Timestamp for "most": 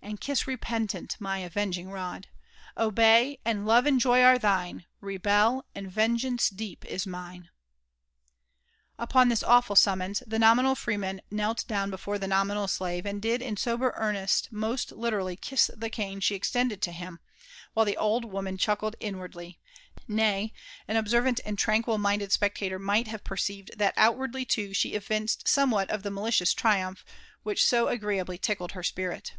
14.52-14.92